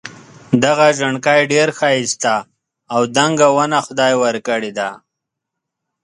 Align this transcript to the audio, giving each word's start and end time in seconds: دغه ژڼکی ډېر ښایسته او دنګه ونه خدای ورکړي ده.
دغه 0.63 0.87
ژڼکی 0.99 1.39
ډېر 1.53 1.69
ښایسته 1.79 2.35
او 2.93 3.01
دنګه 3.17 3.47
ونه 3.55 3.79
خدای 3.85 4.13
ورکړي 4.23 4.71
ده. 4.79 4.89